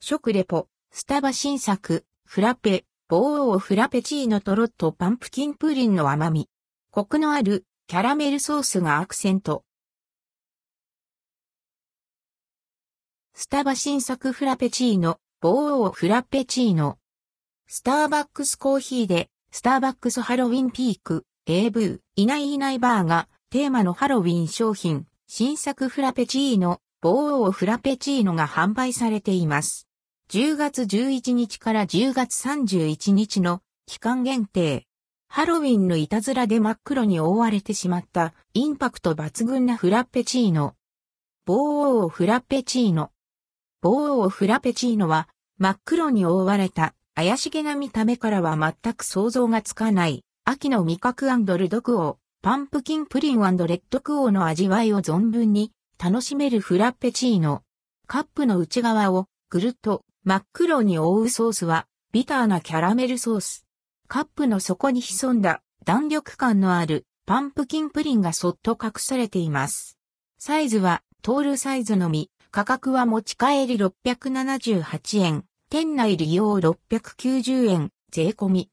[0.00, 4.92] 食レポ、スタバ新作、フラペ、棒王フラペチーノとロット。
[4.92, 6.48] パンプキンプリンの甘み。
[6.90, 7.64] コクのある。
[7.88, 9.64] キャラメルソースがアクセント。
[13.34, 16.98] スタバ新作フラペチーノ、棒王フラペチーノ。
[17.66, 29.87] スターバックスコーヒーで、スターバックスハロウィンピーク、A ブー、いないいないバーが、テーマのハロウィン商品、新作フラペチーノ、棒王フラペチーノが販売されています。
[30.30, 34.84] 10月11日から10月31日の期間限定。
[35.26, 40.74] ハロウィンのいたずらで真っ黒に覆われてしまったインパクト抜群なフラッペチーノ。
[41.46, 43.10] Booooo フラッペチーノ。
[43.80, 57.62] Booooo フラッペチーノは真っ黒に覆われた怪しげな見た目からは全く想像がつかない秋の味覚 ldquo、パンプキンプリン rdquo の味わいを存分に楽しめるフラッペチーノ。
[58.06, 63.64] カップの内側をぐるっと真っ黒に覆うソースはビターなキャラメルソース。
[64.08, 69.96] カップの底に潜んだ弾力感のあるパンプキンプリンがそっと隠されています。
[70.38, 78.70] サイズはトールサイズのみ、価格は持ち帰り678円、店内利用690円、税込み。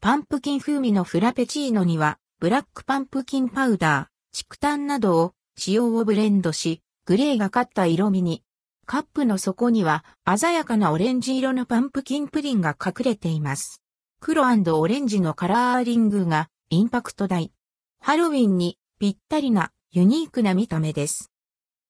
[0.00, 8.42] パンプキン風味のフラペチーノには、ブラックパンプキンパウダー、竹炭などを、使用をブレンドし、グレーがかった色味に。
[8.90, 13.82] カップの底には、鮮やかなオレンジ色のパンプキンプリンが隠れています。
[14.18, 17.52] 黒オレンジのカラーリングが、インパクト大。
[18.00, 21.30] ハロウィンに、ぴったりな、ユニークな見た目です。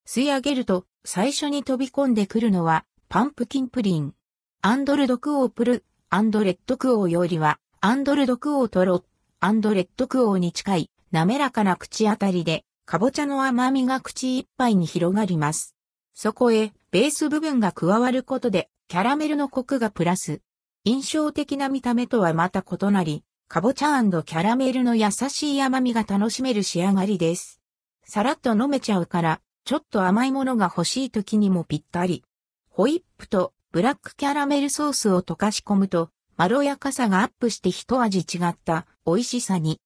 [0.08, 4.14] 吸い上げると、最初に飛び込んでくるのは、パンプキンプリン。
[4.62, 9.04] and ldquo プル、 and rdquo よりは、 and ldquo トロ、
[9.38, 15.77] and rdquo に近い、滑らかな口当たりで、かぼちゃの甘みが口いっぱいに広がります。
[16.20, 20.40] そこへ、ベース部分が加わることで、キャラメルのコクがプラス。
[20.82, 27.60] 印象的な見た目とはまた異なり、かぼちゃキャラメルの優しい甘みが楽しめる仕上がりです。
[28.04, 32.24] さらっと飲めちゃうから、ちょっと甘いものが欲しい時にもぴったり。
[32.68, 39.80] ホイップとブラックキャラメルソースを溶かし込むと、まろやかさがアップして一味違った美味しさに。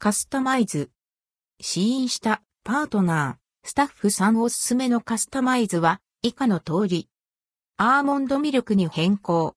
[0.00, 0.90] カスタマイズ。
[1.60, 7.08] 試飲したパートナー、スタッフさんおすすめのカスタマイズは以下の通り。
[7.76, 9.54] アーモンドミルクに変更。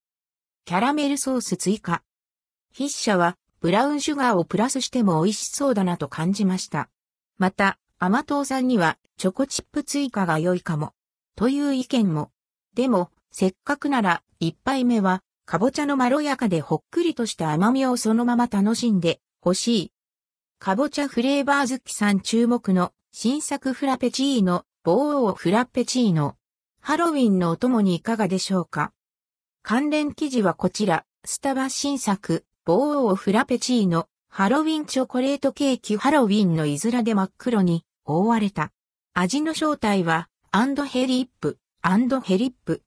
[0.65, 2.03] キャラメルソース追加。
[2.75, 6.89] 筆者はブラウンシュガーをプラスしても美味しそうだなと感じました。
[7.37, 10.93] また、甘党さんにはチョコチップ追加が良いかも。
[11.35, 12.31] という意見も。
[12.75, 19.91] でも、せっかくなら、一杯目は、かぼちゃのまろやかでほっくりとした甘みをそのまま楽しんで欲しい。
[20.59, 26.35] かぼちゃフレーバー好きさん注目の新作フラペチーノ、 Booooo フラペチーノ。
[26.81, 28.91] ハロウィンのお供にいかがでしょうか？
[29.61, 38.71] 関連記事はこちら、スタバ新作、 Booooo フラペチーノ、ハロウィンチョコレートケーキハロウィンのいたずらで真っ黒に覆われた。
[39.13, 42.81] 味の正体は、 and hellip、and hellip。